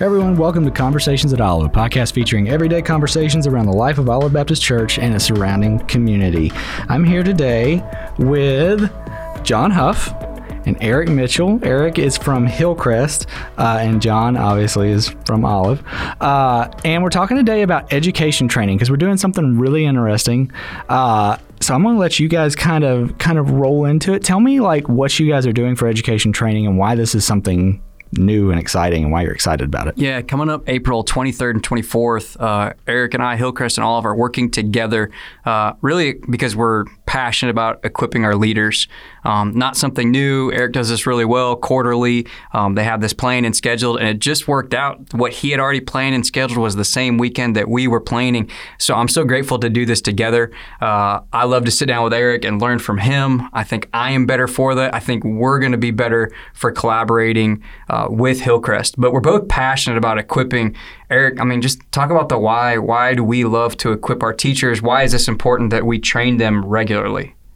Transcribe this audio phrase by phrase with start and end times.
[0.00, 4.08] Everyone, welcome to Conversations at Olive, a podcast featuring everyday conversations around the life of
[4.08, 6.52] Olive Baptist Church and its surrounding community.
[6.88, 7.82] I'm here today
[8.16, 8.92] with
[9.42, 10.14] John Huff
[10.66, 11.58] and Eric Mitchell.
[11.64, 13.26] Eric is from Hillcrest,
[13.58, 15.82] uh, and John obviously is from Olive.
[16.20, 20.52] Uh, and we're talking today about education training because we're doing something really interesting.
[20.88, 24.22] Uh, so I'm going to let you guys kind of kind of roll into it.
[24.22, 27.24] Tell me like what you guys are doing for education training and why this is
[27.24, 27.82] something
[28.12, 29.98] new and exciting and why you're excited about it.
[29.98, 34.16] Yeah, coming up April 23rd and 24th, uh, Eric and I, Hillcrest and Olive, are
[34.16, 35.10] working together
[35.44, 38.86] uh, really because we're passionate about equipping our leaders.
[39.24, 40.52] Um, not something new.
[40.52, 42.26] Eric does this really well quarterly.
[42.52, 45.14] Um, they have this planned and scheduled, and it just worked out.
[45.14, 48.50] What he had already planned and scheduled was the same weekend that we were planning.
[48.78, 50.52] So I'm so grateful to do this together.
[50.82, 53.48] Uh, I love to sit down with Eric and learn from him.
[53.54, 54.94] I think I am better for that.
[54.94, 59.00] I think we're going to be better for collaborating uh, with Hillcrest.
[59.00, 60.76] But we're both passionate about equipping
[61.10, 62.76] Eric, I mean, just talk about the why.
[62.76, 64.82] Why do we love to equip our teachers?
[64.82, 66.97] Why is this important that we train them regularly?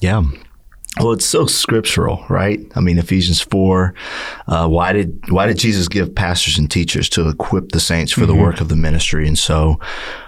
[0.00, 0.22] Yeah.
[1.00, 2.60] Well, it's so scriptural, right?
[2.76, 3.94] I mean, Ephesians four.
[4.46, 8.20] Uh, why did why did Jesus give pastors and teachers to equip the saints for
[8.20, 8.28] mm-hmm.
[8.28, 9.26] the work of the ministry?
[9.26, 9.80] And so,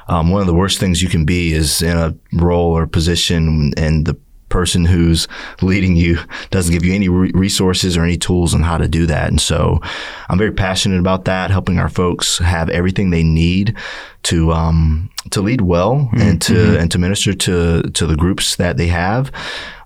[0.08, 3.72] um, one of the worst things you can be is in a role or position,
[3.76, 4.16] and the
[4.48, 5.26] person who's
[5.60, 6.18] leading you
[6.50, 9.28] doesn't give you any resources or any tools on how to do that.
[9.28, 9.80] And so
[10.28, 13.76] I'm very passionate about that, helping our folks have everything they need
[14.24, 16.20] to um, to lead well mm-hmm.
[16.20, 16.76] and to mm-hmm.
[16.80, 19.30] and to minister to to the groups that they have,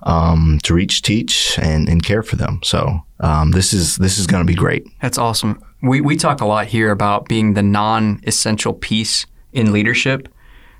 [0.02, 2.60] um, to reach, teach, and, and care for them.
[2.62, 4.86] So um, this is this is going to be great.
[5.00, 5.62] That's awesome.
[5.82, 10.28] We we talk a lot here about being the non-essential piece in leadership.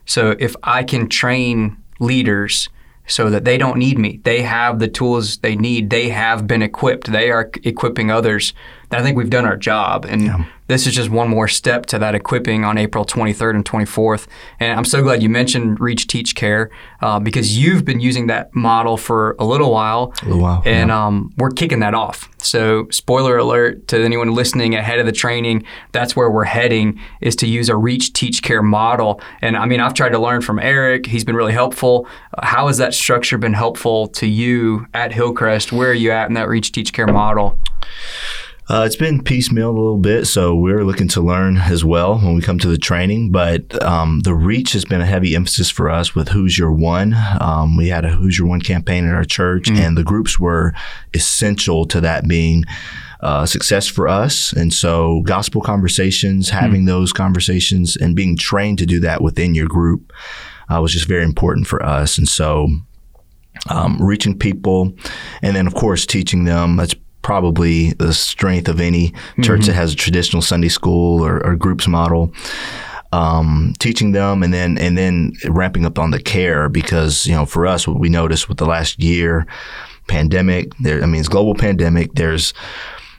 [0.07, 2.69] So if I can train leaders
[3.11, 4.21] so that they don't need me.
[4.25, 5.91] They have the tools they need.
[5.91, 7.11] They have been equipped.
[7.11, 8.55] They are equipping others.
[8.91, 10.05] I think we've done our job.
[10.05, 13.65] And yeah this is just one more step to that equipping on April 23rd and
[13.65, 14.29] 24th.
[14.61, 16.71] And I'm so glad you mentioned Reach, Teach, Care
[17.03, 20.15] uh, because you've been using that model for a little while.
[20.23, 20.63] A little while.
[20.65, 21.07] And yeah.
[21.07, 22.31] um, we're kicking that off.
[22.39, 27.35] So, spoiler alert to anyone listening ahead of the training, that's where we're heading is
[27.37, 29.21] to use a Reach, Teach, Care model.
[29.43, 31.07] And I mean, I've tried to learn from Eric.
[31.07, 32.07] He's been really helpful.
[32.33, 35.73] Uh, how has that structure been helpful to you at Hillcrest?
[35.73, 37.59] Where are you at in that Reach, Teach, Care model?
[38.71, 42.37] Uh, it's been piecemeal a little bit, so we're looking to learn as well when
[42.37, 43.33] we come to the training.
[43.33, 47.17] But um, the reach has been a heavy emphasis for us with Who's Your One.
[47.41, 49.83] Um, we had a Who's Your One campaign at our church, mm-hmm.
[49.83, 50.73] and the groups were
[51.13, 52.65] essential to that being.
[53.23, 54.51] Uh, success for us.
[54.55, 56.87] And so, gospel conversations, having mm.
[56.87, 60.11] those conversations, and being trained to do that within your group
[60.71, 62.17] uh, was just very important for us.
[62.17, 62.69] And so,
[63.69, 64.95] um, reaching people,
[65.43, 66.77] and then, of course, teaching them.
[66.77, 66.95] That's
[67.31, 69.11] probably the strength of any
[69.41, 69.67] church mm-hmm.
[69.67, 72.35] that has a traditional Sunday school or, or groups model.
[73.13, 77.47] Um, teaching them and then and then ramping up on the care because you know
[77.47, 79.47] for us what we noticed with the last year
[80.09, 82.53] pandemic there I mean it's global pandemic there's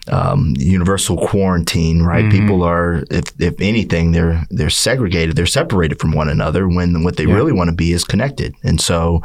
[0.10, 2.26] um, universal quarantine, right?
[2.26, 2.40] Mm-hmm.
[2.40, 6.68] People are, if, if anything, they're they're segregated, they're separated from one another.
[6.68, 7.36] When what they yeah.
[7.36, 9.22] really want to be is connected, and so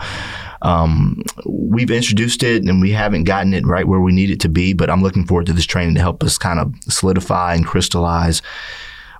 [0.62, 4.49] um, we've introduced it and we haven't gotten it right where we need it to
[4.49, 7.67] be, but I'm looking forward to this training to help us kind of solidify and
[7.67, 8.43] crystallize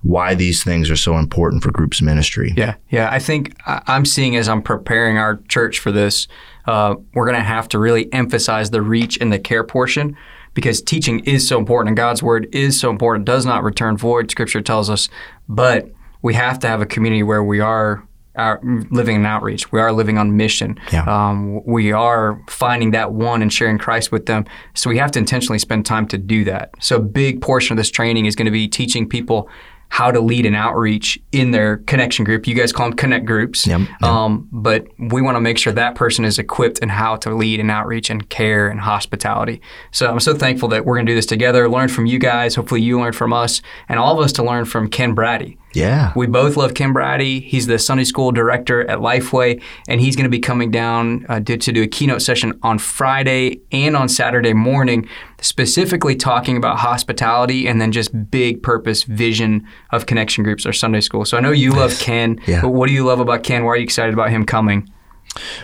[0.03, 2.53] why these things are so important for groups ministry.
[2.57, 3.11] Yeah, yeah.
[3.11, 6.29] I think I'm seeing as I'm preparing our church for this,
[6.67, 10.17] uh, we're going to have to really emphasize the reach and the care portion
[10.55, 14.31] because teaching is so important and God's word is so important, does not return void,
[14.31, 15.09] scripture tells us.
[15.49, 15.91] But
[16.23, 18.61] we have to have a community where we are our,
[18.91, 19.71] living in outreach.
[19.73, 20.79] We are living on mission.
[20.93, 21.05] Yeah.
[21.05, 24.45] Um, we are finding that one and sharing Christ with them.
[24.75, 26.71] So we have to intentionally spend time to do that.
[26.81, 29.49] So a big portion of this training is going to be teaching people
[29.89, 32.47] how to lead an outreach in their connection group.
[32.47, 33.67] You guys call them connect groups.
[33.67, 34.03] Yep, yep.
[34.03, 37.61] Um, but we want to make sure that person is equipped in how to lead
[37.61, 39.61] an outreach and care and hospitality.
[39.93, 42.57] So I'm so thankful that we're going to do this together, learn from you guys.
[42.57, 45.57] Hopefully you learn from us and all of us to learn from Ken Braddy.
[45.77, 46.13] Yeah.
[46.17, 47.41] We both love Ken Braddy.
[47.41, 51.41] He's the Sunday school director at Lifeway, and he's going to be coming down uh,
[51.41, 55.07] to, to do a keynote session on Friday and on Saturday morning,
[55.43, 61.03] specifically talking about hospitality and then just big purpose vision of connection groups or Sunday
[61.03, 61.27] school.
[61.27, 62.63] So I know you love Ken, yeah.
[62.63, 63.65] but what do you love about Ken?
[63.65, 64.89] Why are you excited about him coming?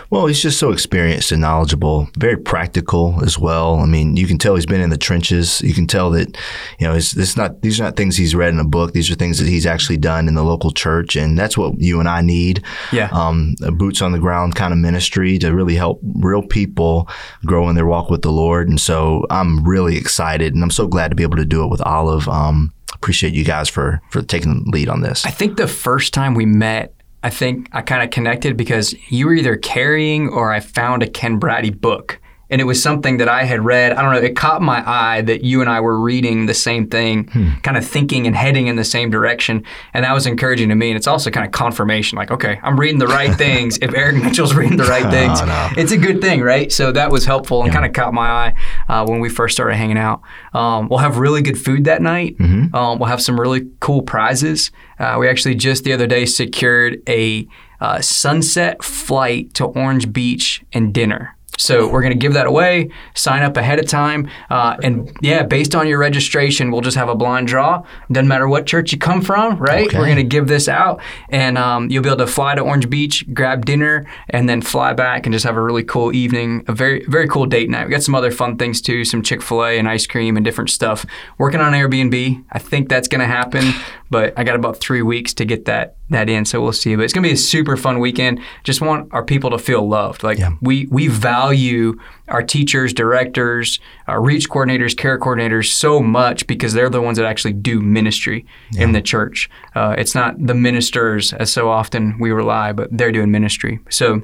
[0.09, 3.79] Well, he's just so experienced and knowledgeable, very practical as well.
[3.79, 5.61] I mean, you can tell he's been in the trenches.
[5.61, 6.37] You can tell that,
[6.79, 8.93] you know, it's, it's not these are not things he's read in a book.
[8.93, 11.99] These are things that he's actually done in the local church, and that's what you
[11.99, 12.63] and I need.
[12.91, 17.07] Yeah, um, a boots on the ground kind of ministry to really help real people
[17.45, 18.69] grow in their walk with the Lord.
[18.69, 21.67] And so I'm really excited, and I'm so glad to be able to do it
[21.67, 22.27] with Olive.
[22.27, 25.25] Um, appreciate you guys for for taking the lead on this.
[25.25, 26.93] I think the first time we met,
[27.23, 31.09] I think I kind of connected because you were either carrying or I found a
[31.09, 32.19] Ken Braddy book.
[32.53, 33.93] And it was something that I had read.
[33.93, 36.87] I don't know, it caught my eye that you and I were reading the same
[36.87, 37.25] thing,
[37.63, 39.63] kind of thinking and heading in the same direction.
[39.91, 40.91] And that was encouraging to me.
[40.91, 43.79] And it's also kind of confirmation like, okay, I'm reading the right things.
[43.81, 45.69] if Eric Mitchell's reading the right things, no.
[45.75, 46.71] it's a good thing, right?
[46.71, 48.53] So that was helpful and kind of caught my eye
[48.87, 50.21] uh, when we first started hanging out.
[50.53, 52.35] Um, we'll have really good food that night.
[52.39, 54.69] Um, we'll have some really cool prizes.
[54.99, 57.47] Uh, we actually just the other day secured a
[57.81, 61.35] uh, sunset flight to Orange Beach and dinner.
[61.57, 62.89] So we're going to give that away.
[63.15, 67.09] Sign up ahead of time, uh, and yeah, based on your registration, we'll just have
[67.09, 67.83] a blind draw.
[68.11, 69.87] Doesn't matter what church you come from, right?
[69.87, 69.97] Okay.
[69.97, 72.89] We're going to give this out, and um, you'll be able to fly to Orange
[72.89, 76.63] Beach, grab dinner, and then fly back and just have a really cool evening.
[76.67, 77.85] A very very cool date night.
[77.85, 80.43] We got some other fun things too, some Chick Fil A and ice cream and
[80.43, 81.05] different stuff.
[81.37, 82.43] Working on Airbnb.
[82.51, 83.73] I think that's going to happen,
[84.09, 86.95] but I got about three weeks to get that that in, so we'll see.
[86.95, 88.39] But it's going to be a super fun weekend.
[88.63, 90.23] Just want our people to feel loved.
[90.23, 90.51] Like Yeah.
[90.61, 91.99] we we value
[92.29, 97.25] our teachers, directors, our reach coordinators, care coordinators so much because they're the ones that
[97.25, 98.45] actually do ministry
[98.77, 99.49] in the church.
[99.75, 103.79] Uh, it's not the ministers as so often we rely, but they're doing ministry.
[103.89, 104.21] So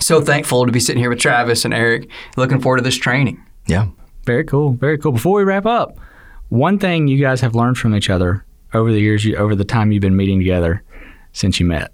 [0.00, 2.08] so thankful to be sitting here with Travis and Eric.
[2.36, 3.42] Looking forward to this training.
[3.66, 3.88] Yeah.
[4.24, 4.72] Very cool.
[4.74, 5.12] Very cool.
[5.12, 5.98] Before we wrap up,
[6.50, 8.44] one thing you guys have learned from each other
[8.74, 10.82] over the years, you, over the time you've been meeting together
[11.32, 11.92] since you met.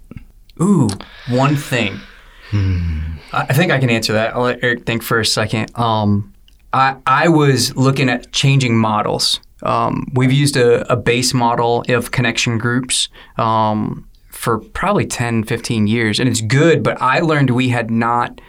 [0.61, 0.89] Ooh,
[1.29, 1.99] one thing.
[2.53, 4.35] I I think I can answer that.
[4.35, 5.77] I'll let Eric think for a second.
[5.77, 6.33] Um,
[6.73, 9.39] I, I was looking at changing models.
[9.63, 15.87] Um, we've used a, a base model of connection groups um, for probably 10, 15
[15.87, 18.41] years, and it's good, but I learned we had not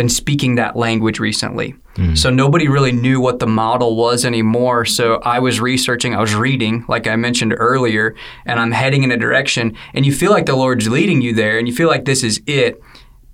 [0.00, 1.74] been speaking that language recently.
[2.14, 4.86] So nobody really knew what the model was anymore.
[4.86, 8.14] So I was researching, I was reading, like I mentioned earlier,
[8.46, 11.58] and I'm heading in a direction, and you feel like the Lord's leading you there,
[11.58, 12.80] and you feel like this is it.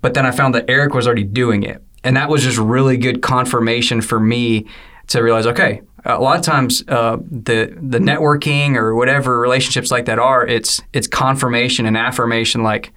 [0.01, 1.81] But then I found that Eric was already doing it.
[2.03, 4.65] And that was just really good confirmation for me
[5.07, 7.17] to realize, okay, a lot of times uh,
[7.47, 12.91] the the networking or whatever relationships like that are, it's it's confirmation and affirmation like,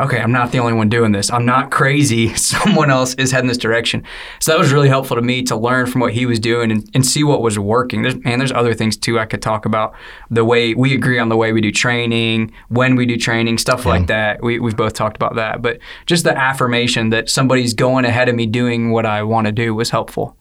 [0.00, 1.30] okay, I'm not the only one doing this.
[1.30, 2.34] I'm not crazy.
[2.36, 4.04] Someone else is heading this direction.
[4.40, 6.88] So that was really helpful to me to learn from what he was doing and,
[6.94, 8.02] and see what was working.
[8.02, 9.94] There's, man, there's other things too I could talk about.
[10.30, 13.86] The way we agree on the way we do training, when we do training, stuff
[13.86, 14.42] like that.
[14.42, 15.62] We, we've both talked about that.
[15.62, 19.52] But just the affirmation that somebody's going ahead of me doing what I want to
[19.52, 20.36] do was helpful.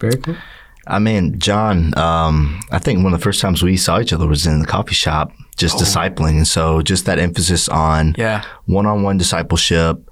[0.00, 0.36] Very cool.
[0.88, 4.26] I mean, John, um, I think one of the first times we saw each other
[4.26, 6.36] was in the coffee shop, just discipling.
[6.38, 8.42] And so just that emphasis on Yeah.
[8.66, 10.08] one-on-one discipleship,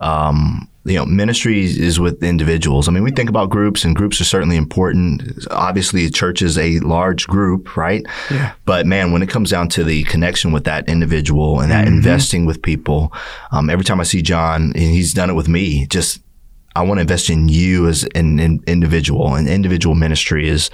[0.00, 2.88] um, you know, ministry is with individuals.
[2.88, 5.22] I mean, we think about groups, and groups are certainly important.
[5.50, 8.04] Obviously, a church is a large group, right?
[8.30, 8.52] Yeah.
[8.66, 12.44] But man, when it comes down to the connection with that individual and that investing
[12.44, 13.14] with people,
[13.50, 16.20] um, every time I see John, and he's done it with me, just
[16.76, 20.70] I want to invest in you as an, an individual, and individual ministry is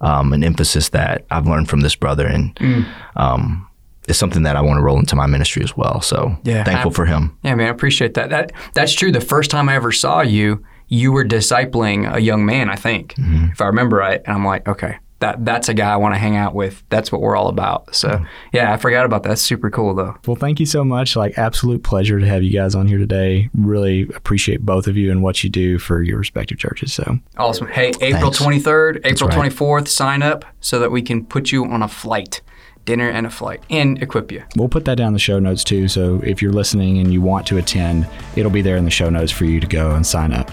[0.00, 2.86] um, an emphasis that I've learned from this brother, and
[3.16, 3.66] um,
[4.08, 6.00] it's something that I want to roll into my ministry as well.
[6.00, 6.64] So Yeah.
[6.64, 7.36] thankful for him.
[7.42, 8.30] Yeah, man, I appreciate that.
[8.30, 9.12] That that's true.
[9.12, 13.14] The first time I ever saw you, you were discipling a young man, I think,
[13.18, 14.20] if I remember right.
[14.24, 16.82] And I'm like, okay, that that's a guy I want to hang out with.
[16.88, 17.94] That's what we're all about.
[17.94, 18.24] So hmm.
[18.52, 19.30] yeah, I forgot about that.
[19.30, 20.16] That's super cool though.
[20.26, 21.14] Well, thank you so much.
[21.14, 23.48] Like, absolute pleasure to have you guys on here today.
[23.54, 26.92] Really appreciate both of you and what you do for your respective churches.
[26.92, 27.68] So, Awesome.
[27.68, 29.52] Hey, April 23rd, April right.
[29.52, 32.40] 24th, sign up so that we can put you on a flight,
[32.84, 34.42] dinner and a flight, and equip you.
[34.56, 35.88] we'll put that down in the show notes too.
[35.88, 38.06] So, if you're listening and you want to attend,
[38.36, 40.50] it'll be there in the show notes for you to go and sign up.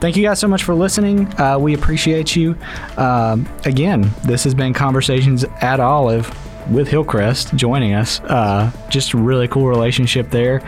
[0.00, 1.26] Thank you guys so much for listening.
[1.40, 2.56] Uh, we appreciate you.
[2.96, 6.32] Um, again, this has been Conversations at Olive.
[6.70, 10.60] With Hillcrest joining us, uh, just a really cool relationship there.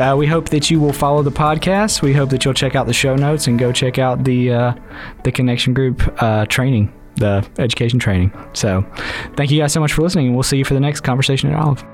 [0.00, 2.02] Uh, we hope that you will follow the podcast.
[2.02, 4.74] We hope that you'll check out the show notes and go check out the uh,
[5.22, 8.32] the connection group uh, training, the education training.
[8.52, 8.84] So,
[9.36, 11.50] thank you guys so much for listening, and we'll see you for the next conversation
[11.50, 11.84] at Olive.